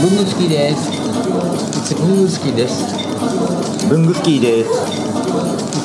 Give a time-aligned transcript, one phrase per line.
[0.00, 0.90] 文具好きです。
[1.94, 3.86] 文具好きです。
[3.86, 4.70] 文具スキーです。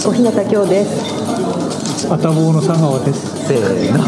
[0.07, 2.07] 小日向京です。
[2.09, 3.45] あたぼうの佐川です。
[3.45, 4.05] せーの。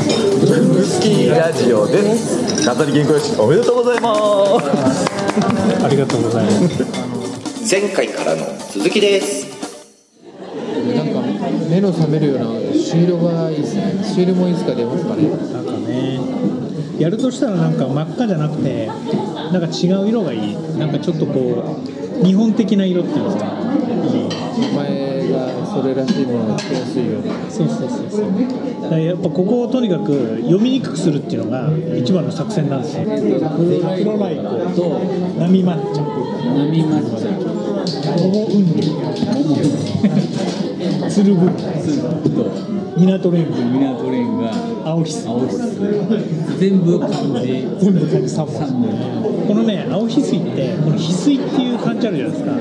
[0.64, 2.64] 文具スキーラジオです。
[2.66, 3.36] 飾り原稿用紙。
[3.42, 4.14] おめでとうございま
[4.94, 5.84] す。
[5.84, 7.70] ありがとうございます。
[7.70, 9.46] 前回からの続きです。
[10.96, 11.20] なんか
[11.70, 14.02] 目の覚めるような朱色がいいですね。
[14.06, 14.74] 朱色もいつか？
[14.74, 15.28] 出ますかね。
[15.28, 16.22] なんかね、
[16.98, 18.90] やるとしたらなんか真っ赤じゃなくて、
[19.52, 20.56] なんか違う色がいい。
[20.78, 21.80] なんかちょっとこ
[22.22, 23.46] う日本的な色っていうんですか？
[23.46, 23.48] い
[24.26, 24.28] い。
[24.76, 28.32] 前がそれらしいものがつけやすいようなそうそうそうそう。
[28.82, 33.04] だからやっぱここをとにかく読みにくくするっていうのが一番の作戦なんですよ。
[33.04, 33.20] 黒
[33.80, 34.44] ライ黒ライコ
[34.76, 35.00] と
[35.40, 37.30] 波抹茶、波抹茶
[38.18, 38.82] 桃雲龍、
[41.10, 41.58] 鶴ぶと
[42.98, 44.52] 港レンブ、港レンが
[44.86, 45.28] 青ひす。
[45.28, 45.56] 青し
[46.58, 47.22] 全部漢字
[47.80, 49.27] 全部漢字3三本。
[49.48, 52.52] このね青翡翠ってこの翡翠っていう漢字あるじゃないですか。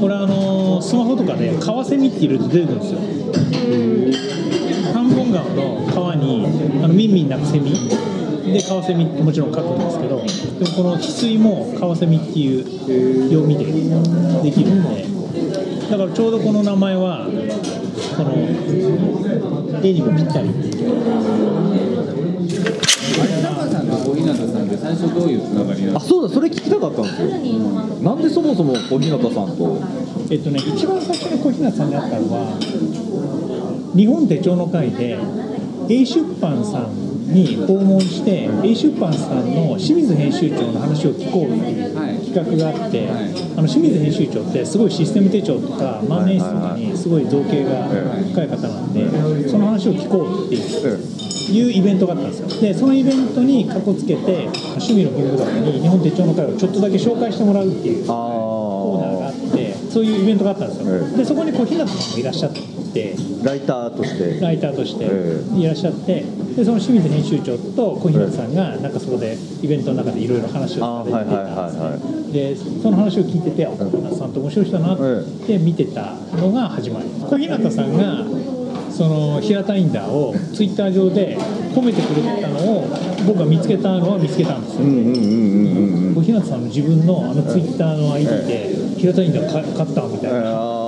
[0.00, 3.00] これあのスマホとかでカワセミって入れると出てくるんですよ。
[4.92, 6.46] 半本川の川に
[6.82, 7.72] あのミンミン鳴くセミ。
[8.52, 12.64] でカワセミってもちろん書くんですけどでもこの翡翠もカワセミっていう
[13.28, 13.72] 読みでで
[14.50, 15.06] きるんで。
[15.90, 17.26] だからちょうどこの名前は
[18.16, 18.32] この
[19.82, 20.48] 絵にもぴったり。
[20.48, 21.37] っていう
[22.88, 27.28] あれタカさんと小日向さんって最初どういうつながりなんあそうだそれ聞きたかったんですよ。
[28.02, 29.78] なんでそもそも小日向さんと？
[30.30, 32.58] えっとね、一番最初に小日向さんに会ったのは
[33.96, 35.18] 日本手帳の会で
[35.88, 43.48] A 出版さんに訪問して A 出版さんの清水編集長の話を聞こうっていうはい企画があって、はい。
[43.56, 51.18] あの清水編集長ってすごいシステム手帳とか万年筆とかにすごい造形が深い方なんでその話を聞こうっていう
[51.50, 52.60] いうイベントがあったんですよ。
[52.60, 58.06] でそのイベントにかこつけて趣味の文具学に日本手帳の会をちょっとだけ紹介してもらうっていうあ
[58.88, 62.60] コーナーがあってそういうイベントがあったんですよ、ええでそこにこう日向さんもいらっしゃって
[63.44, 64.40] ライターとして。
[64.40, 66.24] ライターとしてえいらっしゃって
[66.56, 71.98] でその清水編集長と小日向さんがなんかそこでイベントの中でいろいろ話をされてたは
[72.32, 74.98] でその話を聞いててあ小日向さんって面白い人だなっ
[75.46, 77.08] て見てたのが始まり。
[77.08, 78.24] 小日向さんが
[78.90, 81.36] その平田インダーをツイッター上で
[81.72, 82.88] 褒めてくれたのを
[83.26, 84.80] 僕が見つけたのは見つけたんですよ。
[84.82, 90.40] 小日向さんの自分のあのツイッターの ID で平田インダーか勝ったみたいな。
[90.50, 90.87] あ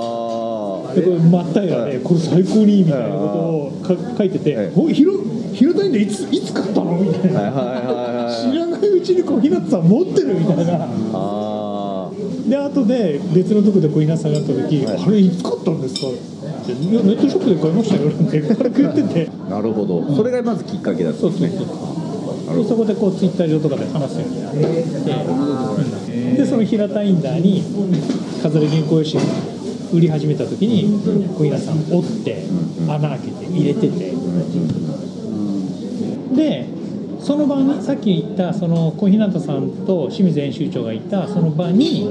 [0.95, 5.13] でこれ真っ平らでこれ最高にいいみたいなことをか書いててえ「おいひろ
[5.53, 7.39] 平田インダーいついつ買ったの?」みたいな。
[7.41, 8.51] ーはいはいはいはい。
[8.51, 10.87] 知らないうちに小日向さん持ってるみたいな。
[11.13, 12.09] あ
[12.47, 14.97] で後で別のとこで小日向さんが会った時「はい。
[15.07, 16.11] あれいつ買ったんですか?」っ
[16.65, 19.29] て「いやネットショップで買いましたよ」なんて軽く言ってて。
[19.47, 20.15] あなるほど。
[20.15, 21.49] それがまずきっかけだったそうそうそう
[22.63, 24.57] でそこでこうツイッター上とかで話すようになって。
[24.57, 27.61] うんでその平田インダーに
[28.41, 29.19] 飾り原稿用紙
[29.93, 30.99] 売り始めた時に
[31.37, 32.43] 小日向さん折って
[32.87, 34.13] 穴開けて入れてて。
[36.35, 36.65] で
[37.19, 42.09] その場にさっき言ったその小日向さんと清水編集長がいたその場に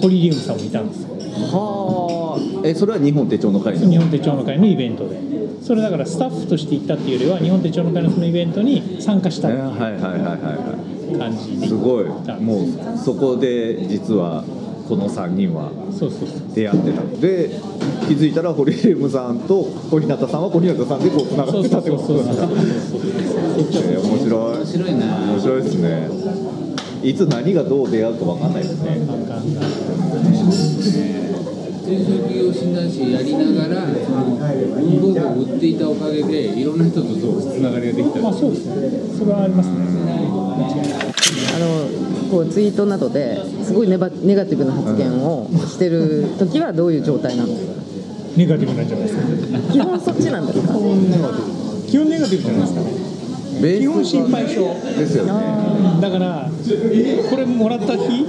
[0.00, 1.02] ホリリウムさんもいたんです。
[1.02, 1.08] よ
[1.52, 2.40] はあ。
[2.66, 3.90] えそれは日本手帳の会の？
[3.90, 5.20] 日本手帳の会のイベントで。
[5.62, 12.04] それだからスタッフとして行ったっていうよりは日本手帳の会のそのイベントに参加したっていう感じすごい。
[12.24, 14.44] たもうそこで実は
[14.88, 16.38] この3人はそうそうそう。
[16.54, 17.50] 出会ってたで
[18.06, 24.94] 気づいたら堀江ムさんと小日向さんは小日向さんでこうつながってたってことなんだえー面白い面白い。
[24.94, 26.08] な面白いですね。
[27.02, 29.00] いつ何がどう出会うか分かんないですね。
[31.86, 38.20] 中小企業診断士やりながらその文房具を売っていたおかげでいろんな人とそうつながりができた。
[38.20, 39.18] まあそうですね。
[39.18, 41.15] それはありますね
[41.56, 41.88] あの
[42.30, 47.54] こうツイートなどですごいネバネガティブな発言をしてる時はどういう状態なの？
[48.36, 49.24] ネガティブなんじゃないですか。
[49.72, 50.74] 基本そっちなんですか？
[50.74, 52.80] 基本ネガティブじゃないですか。
[53.56, 54.56] 基本心配性。
[54.98, 55.32] ですよね。
[56.02, 56.50] だから
[57.30, 58.26] これもらった日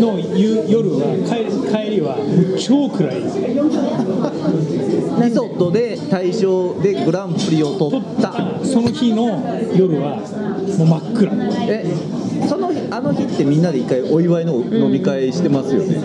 [0.00, 2.16] の夕夜は帰帰りは
[2.58, 3.22] 超暗い。
[3.22, 3.38] です
[5.22, 8.32] リゾットで大賞でグランプリを取取った
[8.64, 9.40] その日の
[9.76, 10.16] 夜は
[10.78, 11.32] もう真っ暗
[11.68, 11.86] え
[12.48, 16.00] そのあの日ってみんなで一回お祝いの飲み会してますよね。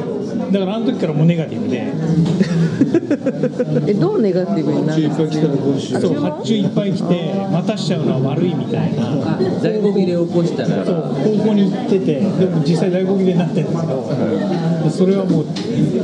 [0.51, 1.91] だからあの時からもうネガティブで。
[3.87, 5.17] えどうネガティブになるんです
[5.93, 5.99] か？
[6.01, 9.03] そう発注いっぱい来て待たしちゃうのは悪いみたいな。
[9.03, 10.85] あ在庫切れを起こしたら。
[10.85, 14.09] そう方向に行っててでも実際在庫切れになってるんですけど
[14.83, 15.45] でそれはもう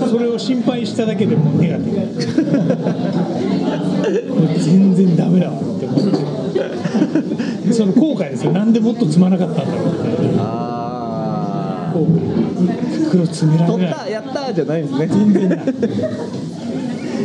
[0.09, 1.97] それを心配しただけでもうネガティブ。
[4.38, 7.73] もう全然ダメだわって思って。
[7.73, 8.51] その後悔ですよ。
[8.53, 10.16] なんでもっと積まなかったんだろうみたいなあこ
[13.07, 15.59] う袋詰められ取ったやったーじゃないんですね全然ない。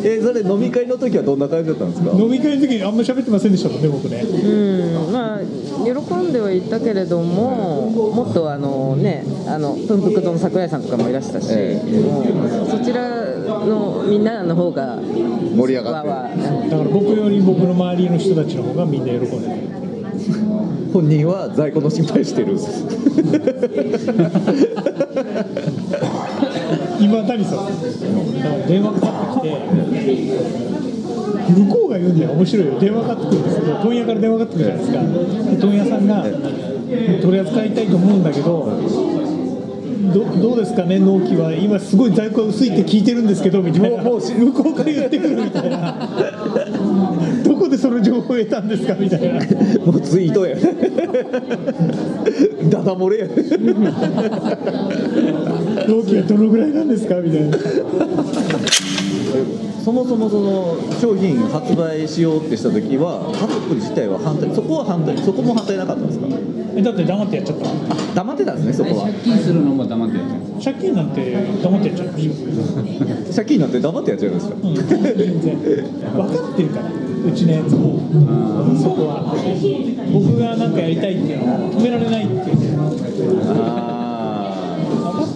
[0.04, 2.10] えそれ飲み会の時はどんな感じだったんですか？
[2.18, 4.20] 飲み会の時にあんまり喋ってませんでしたもんね僕ね。
[4.22, 5.40] うんまあ
[5.84, 12.24] 喜んではいたけれどももっとあのねあの文福堂の桜井さんとかもいらしたし、えもう
[12.70, 13.22] そちら
[13.66, 14.98] のみんなの方が
[15.56, 16.08] 盛り上がって。
[16.08, 16.28] わわ
[16.70, 19.32] だから僕より僕の周りの人たちの方がみんな喜んでる
[20.92, 22.56] 本人は在庫の心配してる
[27.32, 27.66] 今谷さん
[28.68, 29.06] 電話かか
[29.38, 29.56] ってきて
[31.52, 35.02] 向こうが言うんだよ面白いよ電話かかってくるんですけど問屋から電話かかってくるじゃないですか
[35.50, 36.22] で問屋さんが
[37.22, 38.70] 取り扱いたいと思うんだけど
[40.12, 44.02] どどうですかね納期は今すごい在庫が薄いって聞いてるんですけどみたいな。
[44.02, 45.96] もう向こうから言ってくるみたいな
[47.44, 49.34] どこでその情報を得たんですかみたいな。
[49.86, 50.56] もうツイートや
[52.68, 53.28] ダダ漏れや
[55.88, 57.16] 納期はどのぐらいなんですか？
[57.16, 57.58] みたいな。
[59.84, 66.26] そもそもその商品発売しようってした時は家族自体は反対そこは反対そこも反対なかったんですか？
[66.76, 67.64] えだって黙ってやっちゃった。
[67.64, 67.70] の
[68.14, 69.06] 黙ってたんですねそこは。
[69.06, 71.32] 借金するのも黙ってやってるんです借金なんて
[71.62, 72.08] 黙ってやっちゃう
[73.34, 75.56] 借金なんて黙ってやっちゃうんですかうん、全然。
[76.14, 76.84] 分かってるから
[77.26, 77.98] うちのやつも。
[78.80, 79.34] そこは。
[80.12, 82.78] 僕が何かやりたいっていうのを止められないっていう。
[83.42, 84.01] あ分か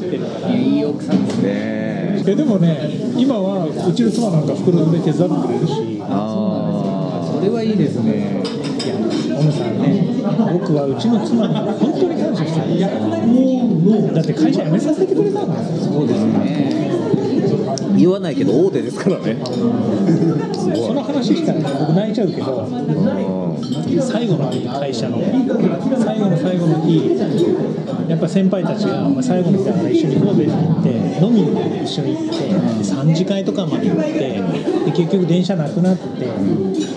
[0.06, 1.48] ってるからいやいい奥さんですあね。
[1.48, 6.02] ええでもね今はうちの妻なんか袋詰め手伝ってくれるし。
[6.02, 8.42] あそれはいいですね。
[8.42, 10.22] 小野さんね
[10.52, 13.26] 僕はうちの妻に本当に感謝してる。
[13.26, 16.90] もうだって会社辞めさせてくれたんだよそうですね。
[17.20, 17.25] あ
[17.96, 19.36] 言わないけど大手ですからね。
[20.74, 22.68] その話したらね僕泣いちゃうけど
[24.00, 25.18] 最後の会社の
[25.98, 27.16] 最後の最後の日
[28.08, 30.82] やっぱ先輩たちがま最後の日だから一緒に行こうぜって言っ
[31.18, 32.34] て飲みに一緒に行って
[32.84, 34.10] 3次会とかまで行って
[34.84, 36.02] で結局電車なくなって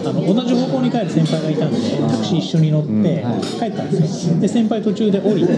[0.05, 1.77] あの同じ方向に帰る先輩がいたんで
[2.09, 3.25] タクシー一緒に乗って
[3.59, 4.39] 帰ったんですよ。
[4.39, 5.55] で先輩途中で降りて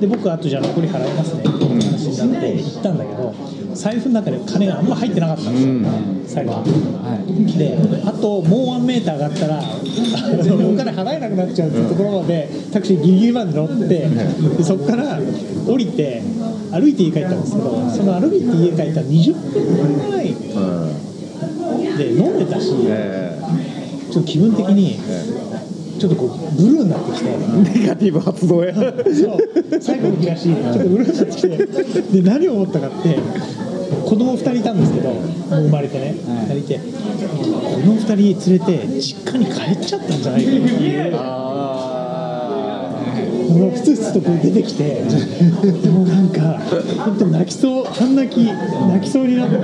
[0.00, 1.59] で僕あとじゃあ残り払いますね。
[1.76, 3.34] って話になって行ったんだけど
[3.74, 6.62] 財布の中で金があんま入ってなかったんですよ、最後
[7.58, 15.18] であともうワンメーター上がったらお金払えなくなっちゃうっていうところまでタクシーギリギリまで乗ってでそこから
[15.66, 16.22] 降りて
[16.72, 20.34] 歩いて家帰ったんですけどその歩いて家帰った20分ぐらい
[21.96, 23.38] で飲んでたしえ
[24.10, 24.98] ちょっと気分的に
[26.00, 27.28] ちょっとこうブルーになってきて。
[27.28, 28.74] えネガティブ発動や。
[28.74, 28.90] そう。
[29.80, 31.48] 最後の日らしいちょっとうるさってきて。
[31.58, 33.18] で何を思ったかって
[34.06, 36.14] 子供2人いたんですけどもう生まれてね。
[36.16, 36.78] 2人いて。
[36.78, 36.84] こ
[37.80, 41.14] の2人連れて実家に帰っちゃったんじゃないかっていう。
[41.16, 41.89] あ
[43.50, 46.58] もうふつふつとこう出てきてでもなんか
[47.04, 49.56] 本当泣きそう半泣き泣きそうになって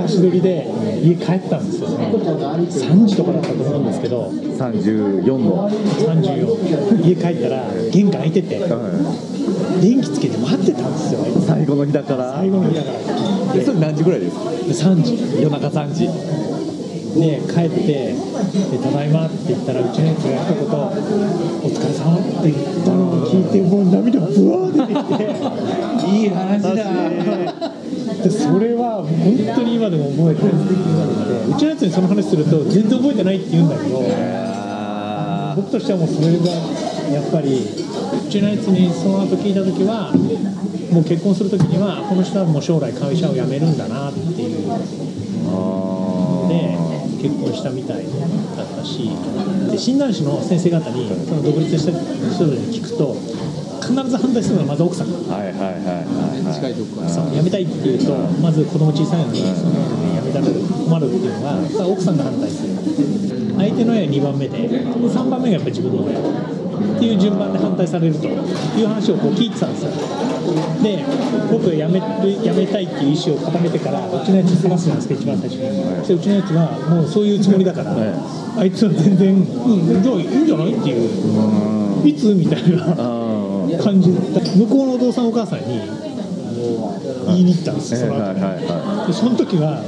[0.00, 0.66] 足取りで
[1.02, 8.58] 家帰ったんですよね3時とかだったと思うんですけど34の、34家帰ったら玄関開いてて
[9.80, 12.98] 電気つけて待ってたんですよ最後の日だから最後の日だから
[13.54, 14.36] えそれ何時ぐらいです
[14.84, 16.08] か3時夜中3時
[17.14, 18.14] で帰ってで
[18.82, 20.66] 「ただいま」って言ったらうちのやつが一言
[21.62, 26.70] 「お疲れ様」って言ったのを聞いてもう涙がぶわー出てきていい話だ。
[28.22, 30.52] でそれは本当に今でも覚えてる。
[31.50, 36.46] うちのやつにその話すると全然覚えてないって言うんだけどあ僕としてはもうそれが
[37.12, 37.60] やっぱり
[38.26, 40.10] うちのやつにその後聞いた時は
[40.90, 44.68] もう結婚する時にはこの人はもう将来会社を辞めるんだなっていう
[47.24, 49.08] 結婚したみたいだったし
[49.70, 53.16] で診断士の先生方にその独立した人に聞くと
[53.80, 55.08] 必ず反対するのはまず奥さん。
[55.08, 56.54] はいはいはいはいはい。
[56.54, 57.08] 近いとこから。
[57.08, 59.72] そう辞めたいっていうとまず子供小さいのにその
[60.20, 62.74] 辞めたら困るっていうのが奥さんが反対する。
[63.56, 66.20] 相手の親2番目で3番目がやっぱり自分の親
[66.74, 69.90] っていう順番で反対されるという話をこう聞いてたんですよ。
[70.82, 71.04] で
[71.50, 72.00] 僕が辞め
[72.54, 77.96] めたいっていう意思を固めてからうちのやつに話すじゃないですか一番最初に、うちのやつはもうそういうつもりだから、
[78.56, 79.38] あいつは全然、う
[79.98, 82.58] ん、じゃあいいんじゃないっていういつみた。
[82.58, 83.24] いなあ
[83.82, 85.80] 感じ向こうのお父さんお母さんに
[87.26, 88.40] 言いに行ったんですよその後。
[89.06, 89.82] でその時は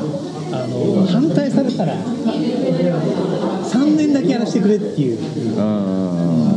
[0.52, 5.18] あの反対されたら3年だけやらせてくれっていう。
[5.58, 6.55] うん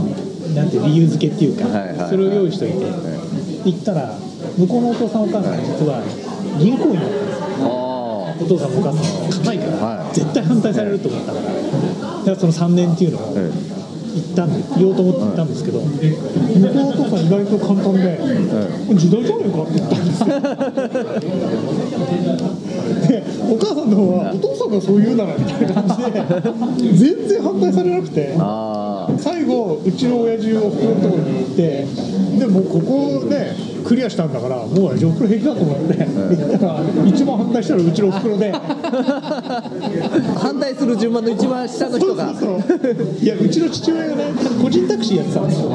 [0.55, 2.09] なんて理由付けっていうか、はいはいはい。
[2.09, 2.75] それを用意しといて、
[3.65, 4.17] 行ったら
[4.57, 6.01] 向こうのお父さんお母さんが実は
[6.59, 7.39] 銀行員だったんです
[8.41, 9.29] お父さんもお母さんも。
[9.29, 10.13] 硬いから、はい。
[10.15, 11.45] 絶対反対されると思ったから。
[11.45, 11.57] だか
[12.31, 13.51] らその3年っていうのをえ
[14.19, 16.03] ったんで言おうと思って行ったんですけど、向こう
[16.73, 18.19] のお父さん意外と簡単で、
[18.95, 20.27] 時代じゃねえかって言ったんですよ。
[23.07, 25.87] でお母さんの方はお父さんがそう言うならみたいな感
[26.77, 28.35] じで 全然反対されなくて。
[28.37, 28.78] ああ
[29.17, 31.85] 最後うちの親父おふくろのところに行って
[32.39, 38.51] でもうここねクリアしたんだからもう親父おふくろ平気だと思って行ったら一番反対したのはうちのおふくろで。
[40.39, 42.33] 反対する順番の一番下の人が。
[42.33, 42.79] そうそうそう。
[43.21, 45.69] いやうちの父親がね個人タクシーやってたんですよ。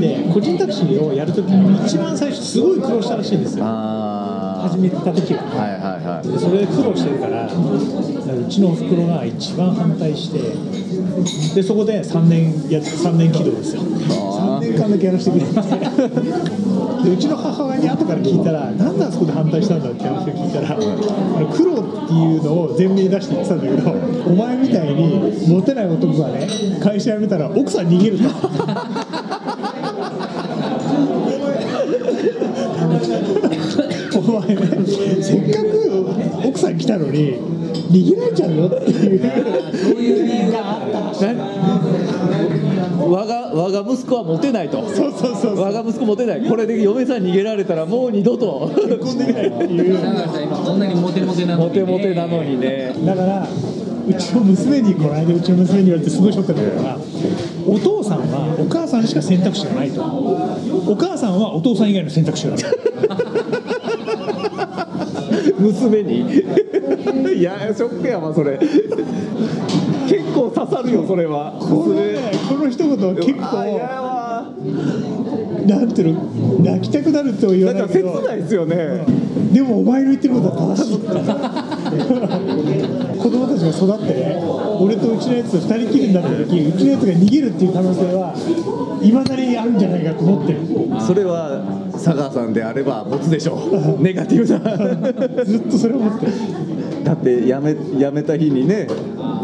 [0.00, 3.64] で個人タクシーをやるときに一番最初すごい苦労したらしいんですよ。
[3.66, 5.42] あ始めた時は。
[5.42, 6.28] あはいはいはい。
[6.28, 7.48] でそれで苦労してるからう
[8.48, 10.38] ちのおふくろが一番反対して
[11.54, 15.48] でそこで3年や3年起動ですよ3年間だけやらせてくれっ
[17.02, 23.90] てうちの母親に後から聞いたらなんであそこで反対したんだって話を聞いたら苦労っていうのを前面に出して言ってたんだけど
[24.30, 26.46] お前みたいにモテない男がね
[26.82, 28.24] 会社辞めたら奥さん逃げると。
[34.12, 37.38] お前ねせっかく奥さん来たのに
[37.90, 39.20] 逃げられちゃうよっていう
[41.20, 44.88] があった我が我が息子はモテないと。
[44.88, 46.48] そうそうそう我が息子モテない。
[46.48, 48.70] これで嫁さん逃げられたらもう二度と。
[48.74, 49.94] 結婚できないっていう。
[49.94, 53.48] だからさ今こんなにモテモテなのモに、ね、テモテなのにねだから
[54.08, 56.98] うちの娘にこの間うちの娘に言われてすごいショックだったのが
[57.66, 60.02] お父さんはお母さんしか選択肢がないと。
[60.02, 62.64] お母さんはお父さん以外の選択肢がある
[65.58, 66.44] 娘に。
[67.40, 68.58] いやショックやわそれ
[70.10, 71.52] 結構刺さるよそれは。
[71.60, 74.50] このねこの一言は結あいや構わ。
[75.66, 78.18] なんていうの泣きたくなるっては言わないけど。
[78.18, 79.06] 切ないですよね。
[79.52, 80.96] でもお前の言ってることは正しい。
[80.96, 81.06] っ て
[83.22, 84.42] 子供たちが育ってね
[84.80, 88.34] 俺とうちのやつ2人きりになった時うちのやつが逃げるっていう可能性は
[89.00, 90.58] いまだにあるんじゃないかと思ってる。
[91.06, 91.62] それは
[91.92, 93.56] 佐川さんであればボツでしょ
[93.98, 94.02] う。
[94.02, 95.44] ネガティブな。
[95.44, 96.32] ずっとそれ思ってる。
[97.04, 98.86] だってやめやめた日にね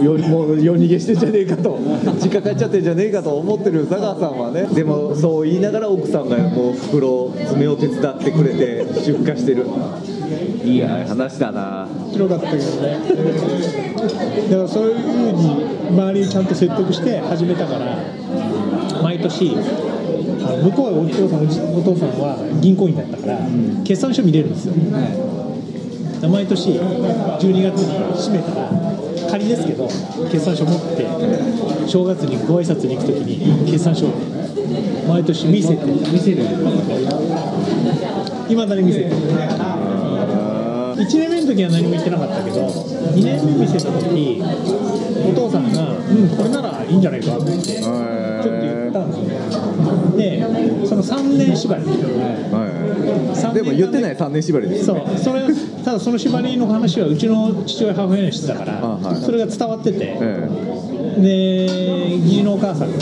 [0.02, 1.78] よ もう夜逃げしてんじゃねえかと。
[2.22, 4.66] 実家帰っちゃってんじゃねえかと思ってる佐川さんはね。
[4.74, 9.66] でもそう言いながら奥さんがもう袋爪を手伝ってくれて出荷してる。
[10.64, 11.86] いい話だな。
[12.06, 12.98] 面白かったけどね。
[14.50, 17.98] だからそういうふうに周りにちゃんと説得して始めたから
[19.02, 23.38] 毎年向こうはお父さんお父さんは銀行員だったから
[23.84, 24.74] 決算書見れるんですよ。
[26.28, 28.85] 毎年12月に閉めたら
[29.30, 29.88] 仮ですけど
[30.30, 31.04] 決算書持って
[31.86, 34.10] 正月にご挨拶に行くときに決算書を
[35.08, 36.42] 毎年見せて見せる
[38.48, 38.56] い。
[38.56, 39.16] まだに見せてる
[40.96, 44.42] 1年目の時は何も言ってなかったけど2年目見せた時
[45.28, 46.86] お父さんが「うんこれならい。
[46.90, 47.90] いんじゃないか」って言ってちょっと
[48.60, 49.26] 言ったんですよ
[50.16, 50.42] で
[50.86, 52.65] その3年縛りはい
[53.54, 54.78] でも言ってない3年縛りで。
[54.78, 55.18] すそう。
[55.18, 55.42] それ
[55.84, 59.16] ただその縛りの話はうちの父親母親にしてたから、あはい。
[59.16, 60.48] それが伝わってて、え
[61.18, 62.98] で義理のお母さんが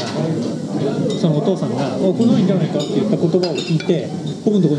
[1.20, 4.08] そのお父さんが「おこのいいんじゃないか」って言った言葉を聞いて
[4.44, 4.76] 僕のとこ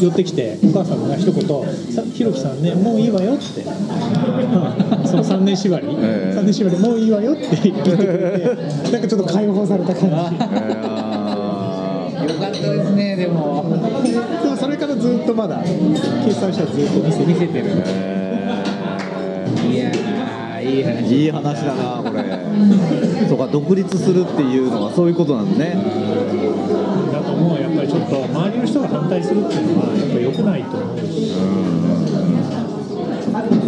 [0.00, 1.44] 寄ってきてお母さんが一言
[1.92, 3.64] 「さひろきさんねもういいわよ」って、う
[5.04, 6.38] んその3年縛り、ええ。
[6.38, 8.12] 3年縛りもういいわよって言ってくれて
[8.92, 10.16] なんかちょっと解放された感じ
[12.30, 13.64] よかったですねでも。
[14.42, 17.66] でもそれからずっとまだ計算したらずっと見せて見せてる
[19.70, 22.22] いやーいい話ーいい話だなこれ。
[23.28, 25.76] そうか独立するっていうのはそういうことなんね。
[27.12, 31.32] だと思うやっぱりちょっと周りの人が反対するっていうのはやっぱり良くないと思うし、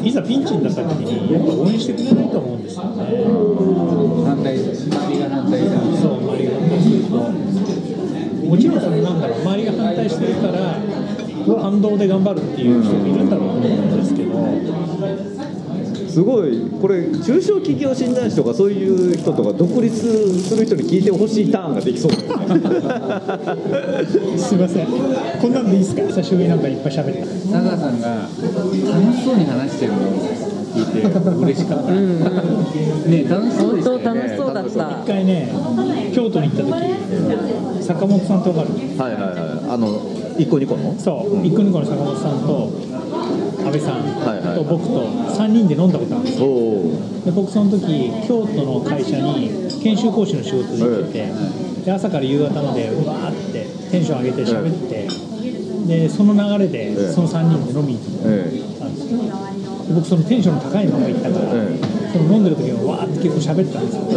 [0.07, 3.25] いざピンチになった時にやっぱ応援してくれないと思うんですよね
[4.27, 7.11] 反対周りが反対したそう周りが反対すると
[8.53, 10.81] もちろんそれなんだろう周りが反対してるから
[11.63, 14.33] 反動で頑張るっていう人もいるんだろうと思うんですけど。
[16.09, 16.71] すごい。
[16.79, 19.97] これ中小企業診断士とかそういう人とか独立
[20.43, 22.13] する人に聞いてほしいターンができそう。
[22.13, 22.59] だよね
[24.39, 24.87] すいません。
[25.41, 26.03] こんなんでいいですか？
[26.03, 30.03] 久しぶりになんかいっぱい喋った佐川さんが楽しそうに話してるのを
[30.75, 34.03] 聞いて嬉しかったね楽しそうでしたよね。
[34.03, 35.01] 本当楽しそうだった。
[35.03, 35.51] 一回ね
[36.15, 38.75] 京都に行った時坂本さんと分かる。
[38.99, 39.71] はいはいはい。
[39.71, 39.89] あの
[40.39, 40.99] 一個二個の？
[40.99, 42.71] そう、一個二個の坂本さんと
[43.65, 44.03] 安倍さん
[44.55, 46.47] と僕と3人で飲んだことあるんですよ。
[47.25, 49.51] で僕その時京都の会社に
[49.83, 51.33] 研修講師の仕事で行ってて、
[51.85, 55.09] で朝から夕方までうわーってテンション上げて喋って、
[55.87, 57.13] でその流れでええ。
[57.13, 59.19] その3人で飲みに行えったんですよ。
[59.89, 61.45] で僕そのテンションの高いまま行ったから、
[62.15, 64.03] えその飲んでる時もわーって結構喋ったんですよ。
[64.03, 64.17] う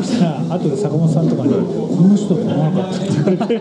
[0.00, 0.04] ん。
[0.04, 1.58] そしたら後で坂本さんとかに「こ
[2.02, 3.10] の人と思わなかった」って。
[3.16, 3.58] 言 われて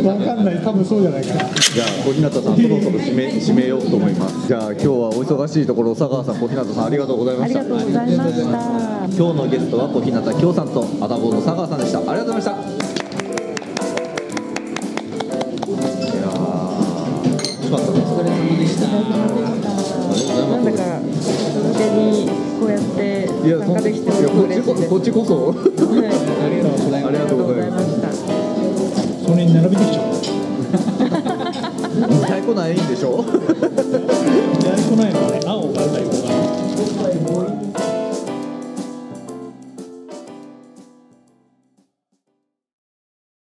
[0.00, 0.60] 分かんない。
[0.64, 1.40] 多分そうじゃないかな。
[1.40, 4.46] じゃあ小日向さんそろそろ締め締めようと思います。
[4.46, 7.60] じゃあ今日はお忙しいところ佐川さん小日向さんありがとうございました。
[7.60, 8.48] ありがとうございました。
[9.16, 11.98] 今日のゲストは小日向京さんとアダボの佐川さんでした。
[11.98, 12.50] ありがとうございました。
[12.52, 12.54] い
[16.16, 16.90] やー
[17.30, 19.43] 楽しかったですお疲れ様でした
[23.50, 25.46] や参加できていやこっちこ嬉しいですこっちこそ。
[25.48, 25.56] はい。
[25.56, 27.84] ありがとうございます。
[27.90, 28.08] した
[29.28, 30.00] それに並べてきちゃ
[31.94, 33.24] う太鼓ないんでしょ？